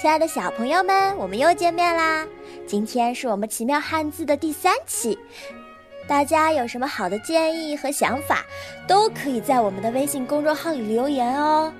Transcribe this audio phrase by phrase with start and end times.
[0.00, 2.24] 亲爱的小朋友们，我们又见面啦！
[2.68, 5.18] 今天是我们奇妙汉字的第三期，
[6.06, 8.46] 大家有什么好的建议和想法，
[8.86, 11.72] 都可以在我们的微信公众号里留言哦。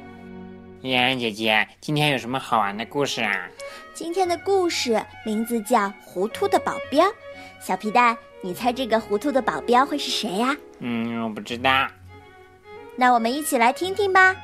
[0.83, 3.49] 嫣然姐姐，今天有什么好玩的故事啊？
[3.95, 7.07] 今天的故事名字叫《糊涂的保镖》。
[7.61, 10.57] 小皮蛋，你猜这个糊涂的保镖会是谁呀？
[10.81, 11.87] 嗯，我不知道。
[12.97, 14.35] 那我们一起来听听吧。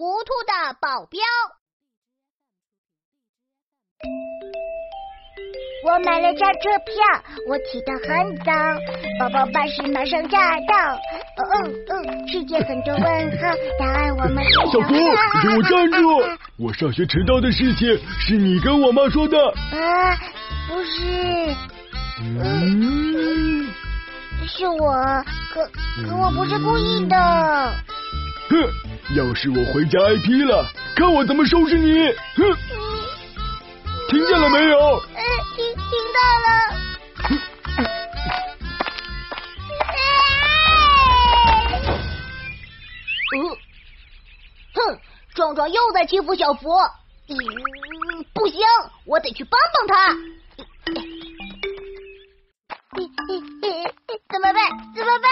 [0.00, 1.20] 糊涂的保镖，
[5.84, 6.94] 我买了张车票，
[7.46, 8.50] 我起得很早，
[9.18, 10.74] 宝宝巴士马上驾到。
[10.94, 11.92] 哦哦哦，
[12.32, 13.04] 世界很多问
[13.42, 14.80] 号，答案我们小福，
[15.42, 16.38] 给我站住！
[16.56, 17.86] 我上学迟到的事情
[18.20, 19.36] 是你跟我妈说的。
[19.48, 20.16] 啊，
[20.66, 21.54] 不是。
[22.22, 23.68] 嗯，
[24.48, 24.94] 是我，
[25.52, 25.62] 可
[26.08, 27.14] 可我不是故意的。
[28.48, 28.89] 哼。
[29.16, 31.90] 要是我回家挨批了，看我怎么收拾你！
[32.36, 32.56] 哼，
[34.08, 34.78] 听见了没有？
[34.78, 35.22] 呃，
[35.56, 35.82] 听听
[36.14, 36.46] 到了。
[43.34, 43.36] 嗯，
[44.74, 45.00] 哼，
[45.34, 46.70] 壮壮又在欺负小福。
[47.26, 47.34] 嗯，
[48.32, 48.60] 不行，
[49.06, 50.14] 我得去帮帮他。
[54.28, 54.62] 怎么办？
[54.94, 55.28] 怎么办？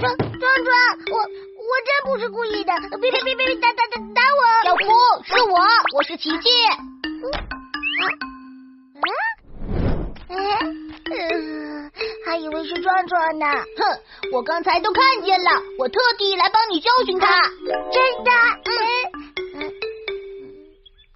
[0.00, 0.74] 壮壮壮，
[1.10, 4.40] 我我真不是故意的，别别别别打打打打我！
[4.64, 4.82] 小福，
[5.24, 5.60] 是我，
[5.96, 6.50] 我是琪琪。
[10.28, 11.90] 嗯，
[12.26, 13.46] 还以为是壮壮呢。
[13.46, 14.00] 哼，
[14.32, 17.40] 我刚才都看见了，我特地来帮你教训他。
[17.92, 18.30] 真的？
[19.60, 19.72] 嗯。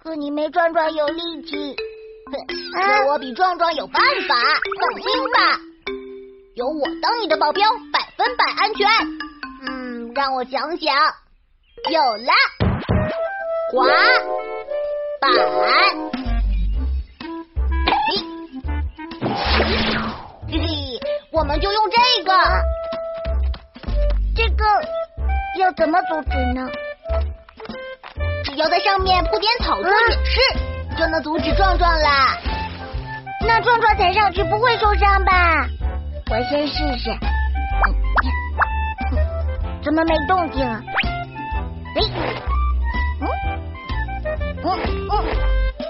[0.01, 1.75] 可你没壮壮有力气。
[2.73, 4.35] 可我比壮壮有办法，
[4.79, 5.59] 放心吧。
[6.57, 7.63] 有我当你的保镖，
[7.93, 8.87] 百分百安全。
[9.61, 10.95] 嗯，让我想想，
[11.91, 12.33] 有了，
[13.71, 13.85] 滑
[15.21, 15.31] 板，
[20.49, 20.99] 嘿嘿，
[21.31, 22.33] 我们就用这个。
[24.35, 24.65] 这个
[25.59, 26.67] 要怎么阻止呢？
[28.43, 30.41] 只要在上面铺点草做掩饰，
[30.97, 32.35] 就能阻止壮壮啦。
[33.45, 35.67] 那壮壮踩上去不会受伤吧？
[36.29, 37.09] 我先试试，
[39.81, 40.83] 怎么没动静啊？
[41.95, 42.01] 哎，
[43.21, 43.23] 嗯，
[44.61, 44.65] 嗯
[45.09, 45.11] 嗯，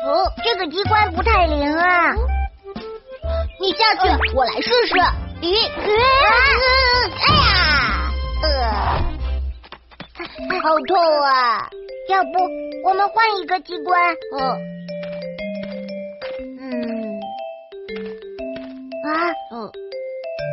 [0.06, 2.14] 哦，这个机关不太灵啊！
[3.60, 4.94] 你下去，我来试试。
[5.42, 5.68] 咦，
[7.26, 8.12] 哎呀，
[8.44, 8.48] 呃，
[10.62, 11.68] 好痛啊！
[12.10, 12.30] 要不
[12.88, 14.16] 我们换一个机关？
[14.38, 14.40] 嗯，
[16.62, 17.20] 嗯，
[19.04, 19.72] 啊，嗯。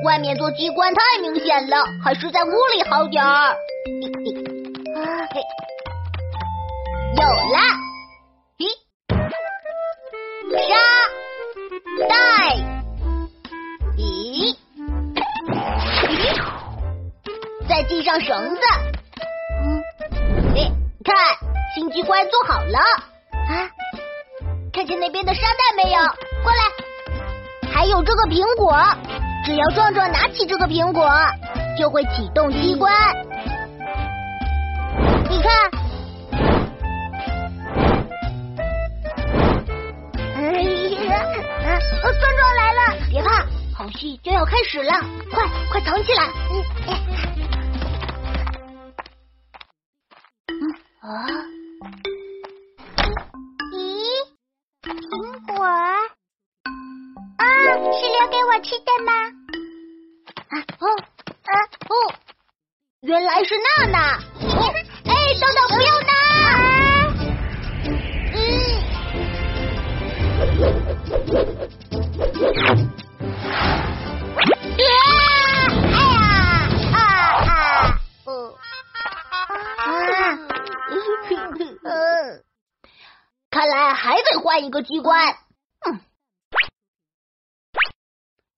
[0.03, 3.56] 外面做机关太明显了，还是在屋里好点儿。
[7.16, 7.59] 有了，
[8.59, 8.69] 咦，
[10.69, 12.15] 沙袋，
[13.97, 14.55] 咦，
[16.09, 16.19] 咦，
[17.69, 18.61] 再系上绳子。
[19.62, 19.82] 嗯，
[20.55, 20.71] 哎，
[21.05, 21.15] 看，
[21.75, 22.78] 新机关做好了。
[23.49, 23.71] 啊，
[24.72, 25.99] 看见那边的沙袋没有？
[26.43, 28.76] 过来，还有这个苹果。
[29.44, 31.06] 只要壮壮拿起这个苹果，
[31.78, 32.91] 就会启动机关。
[35.28, 35.53] 你看，
[40.37, 40.62] 哎
[41.05, 41.21] 呀，
[42.00, 42.81] 壮壮来了！
[43.10, 43.44] 别怕，
[43.77, 44.93] 好戏就要开始了，
[45.31, 46.25] 快快藏起来！
[46.50, 47.03] 嗯
[58.28, 59.12] 给我吃的吗？
[60.48, 60.86] 啊哦
[61.44, 61.52] 啊
[61.88, 61.92] 哦，
[63.02, 63.98] 原来是娜娜！
[65.04, 66.12] 哎，等等，不要拿！
[83.50, 85.37] 看来还得换一个机关。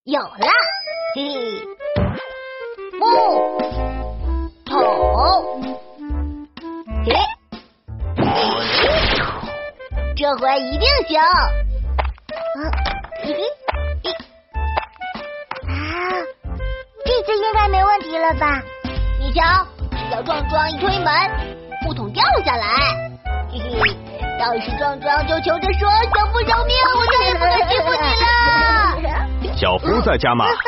[0.06, 0.29] 有了，
[1.17, 1.35] 嘿嘿，
[2.97, 3.58] 木
[4.64, 5.61] 桶，
[7.05, 7.12] 嘿，
[10.17, 11.20] 这回一定行。
[11.20, 11.26] 啊，
[13.20, 13.35] 嘿
[14.05, 14.12] 嘿，
[15.67, 15.75] 啊，
[17.05, 18.62] 这次应该没问题了吧？
[19.19, 21.12] 你瞧，只要壮壮一推门，
[21.82, 22.64] 木桶掉下来，
[23.50, 23.97] 嘿嘿，
[24.38, 28.06] 要是壮壮就求着说：“小不饶命，我再也不敢欺负你了。”
[29.58, 30.44] 小福在家吗？
[30.44, 30.61] 来了来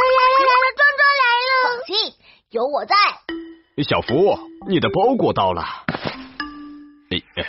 [0.49, 1.53] 了，壮壮来了
[2.49, 2.95] 有我在。
[3.85, 5.63] 小福，你的包裹到了。
[7.11, 7.45] 哎哎，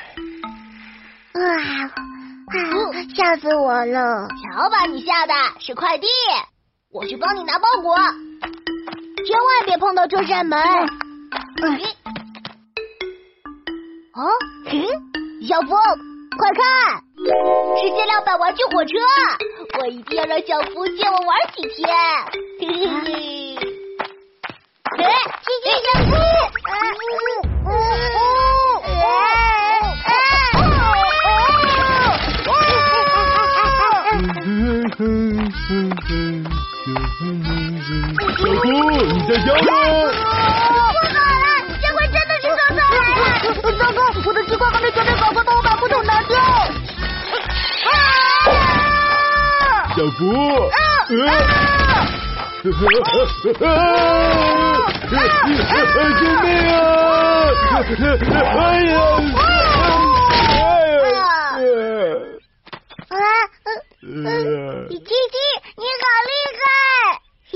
[1.35, 1.41] 哇，
[1.85, 1.89] 啊，
[3.15, 4.27] 吓死我了！
[4.27, 6.07] 瞧把你吓的，是快递。
[6.91, 10.59] 我去帮你拿包裹，千万别碰到这扇门。
[11.61, 11.79] 嗯，
[14.13, 14.27] 哦，
[15.47, 15.69] 小福，
[16.37, 18.93] 快看，是这辆板玩具火车，
[19.79, 21.85] 我一定要让小福借我玩几天。
[22.61, 25.05] 嘿嘿嘿，哎，
[25.43, 26.11] 谢谢小福。
[35.01, 35.05] 嗯
[38.37, 38.65] 小福，
[39.01, 39.67] 你在家吗？
[39.67, 41.45] 不好了，
[41.81, 43.21] 这回真的是撞上来了！
[43.77, 46.37] 糟糕，我的鸡块还没准备好，快帮我把木桶拿掉！
[49.95, 50.19] 小福，
[56.19, 56.77] 救命啊！
[57.71, 57.83] 哎
[61.11, 61.19] 呀！
[63.09, 63.15] 啊，
[64.03, 64.15] 嗯，
[64.89, 65.05] 七七，
[65.77, 66.61] 你好厉害！
[67.51, 67.53] 嘿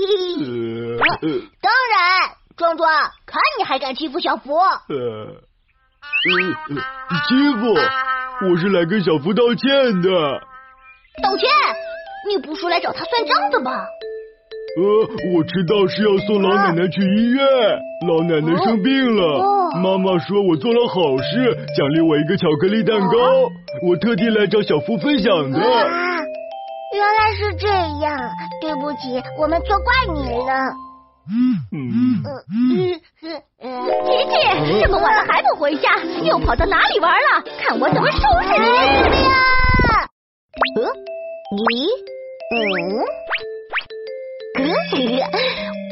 [1.20, 1.24] 嘿，
[1.60, 1.96] 当然，
[2.56, 2.82] 壮壮，
[3.26, 4.58] 看你还敢欺负小福！
[7.28, 7.74] 欺负？
[8.42, 10.10] 我是来跟小福道歉的。
[11.22, 11.48] 道歉？
[12.26, 13.70] 你不是来找他算账的吧？
[14.76, 14.82] 呃，
[15.36, 17.46] 我知道是要送老奶奶去医院，
[18.08, 19.38] 老奶奶生病了，
[19.80, 23.48] 妈妈说我做了好事，奖励我一个巧克力蛋糕，
[23.86, 25.60] 我特地来找小福分享的。
[25.60, 26.24] 啊，
[26.92, 27.68] 原来是这
[28.00, 28.18] 样，
[28.60, 30.74] 对不起，我们错怪你了。
[31.30, 31.56] 嗯。
[31.72, 32.22] 嗯。
[33.60, 33.66] 嗯，
[34.04, 34.32] 琪琪，
[34.82, 37.42] 这么晚了还不回家，又跑到哪里玩了？
[37.60, 38.66] 看我怎么收拾你
[39.24, 39.34] 呀！
[40.76, 40.78] 呃，
[41.52, 41.88] 咦，
[42.54, 42.56] 嗯。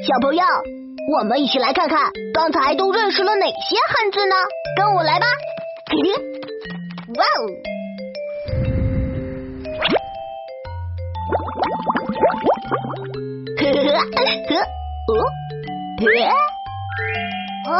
[0.05, 0.44] 小朋友，
[1.17, 4.34] 我们一起来看看刚才都认识了哪些汉字呢？
[4.76, 5.26] 跟我来吧！
[7.17, 7.46] 哇哦！
[13.58, 13.82] 呵呵
[14.49, 14.50] 呵，
[15.12, 15.20] 哦，
[17.69, 17.73] 哇，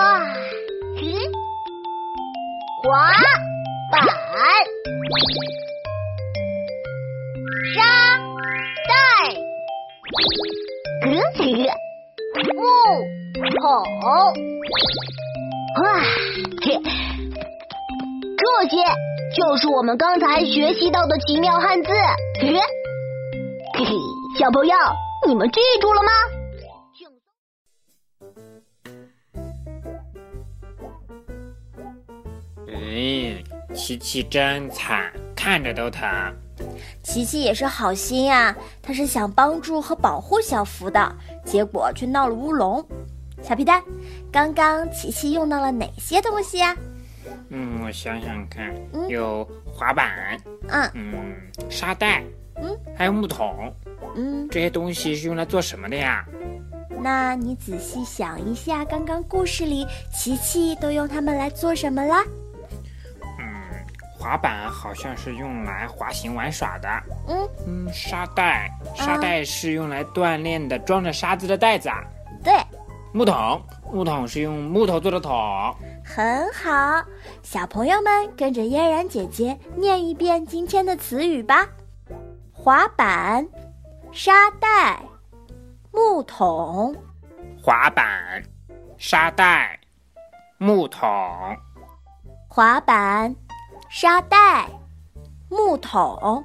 [2.83, 3.13] 滑
[3.91, 3.95] 板，
[7.75, 7.77] 沙
[8.89, 8.91] 袋。
[11.03, 11.41] 格子
[12.55, 12.61] 木
[13.61, 13.63] 桶，
[15.83, 15.83] 哇，
[16.63, 18.73] 这些
[19.35, 21.91] 就是我们刚才学习到的奇妙汉字。
[22.41, 22.53] 嘿
[23.75, 23.87] 嘿，
[24.39, 24.75] 小朋友，
[25.27, 26.11] 你们记住了吗？
[32.95, 33.43] 嗯，
[33.75, 36.07] 琪琪真惨，看着都疼。
[37.03, 42.87] 琪琪也是好心啊，他是想帮助和保护小福的，结果却闹了乌龙。
[43.43, 43.83] 小皮蛋，
[44.31, 46.77] 刚刚琪琪用到了哪些东西呀？
[47.49, 48.75] 嗯，我想想看，
[49.09, 50.39] 有滑板，
[50.69, 51.35] 嗯嗯，
[51.71, 52.23] 沙袋，
[52.57, 53.75] 嗯，还有木桶，
[54.15, 56.25] 嗯，这些东西是用来做什么的呀？
[57.01, 62.23] 那你仔细想一下，刚刚故事里琪琪都用它们来做什么啦？
[64.23, 66.89] 滑板好像是用来滑行玩耍的。
[67.27, 72.05] 嗯嗯，沙袋，沙袋是用来锻炼的，装着沙子的袋子啊。
[72.45, 72.55] 对，
[73.13, 73.61] 木桶，
[73.93, 75.75] 木桶是用木头做的桶。
[76.05, 77.05] 很好，
[77.43, 81.67] 小朋友们跟着嫣然姐姐念一遍今天的词语吧：
[82.53, 83.45] 滑板、
[84.13, 85.03] 沙袋、
[85.91, 86.95] 木桶。
[87.61, 88.41] 滑板、
[88.99, 89.81] 沙袋、
[90.59, 91.11] 木桶。
[92.47, 93.35] 滑板。
[93.93, 94.67] 沙袋，
[95.51, 96.43] 木桶，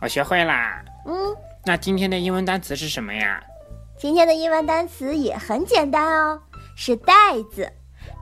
[0.00, 0.80] 我学会啦。
[1.04, 3.42] 嗯，那今天的英文单词是什么呀？
[3.98, 6.40] 今天的英文单词也很简单哦，
[6.76, 7.14] 是袋
[7.52, 7.68] 子。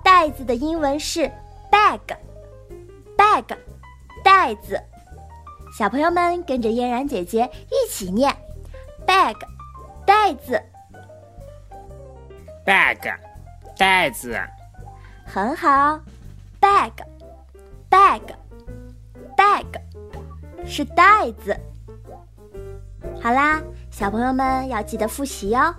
[0.02, 1.30] 袋子的英文是
[1.70, 3.44] bag，bag，
[4.24, 4.82] 袋子。
[5.78, 8.34] 小朋友们跟着嫣然姐姐一起念
[9.06, 9.36] ：bag，
[10.06, 10.58] 袋子
[12.64, 13.14] ；bag，
[13.76, 14.40] 袋子。
[15.26, 16.00] 很好
[16.58, 16.90] ，bag。
[17.90, 19.66] Bag，bag
[20.64, 21.56] 是袋子。
[23.20, 25.74] 好啦，小朋友们要记得复习哦。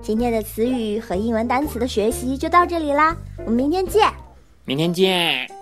[0.00, 4.08] 今天的词语和英文单词的学习就到这里啦，我们明天见。
[4.64, 5.55] 明天见。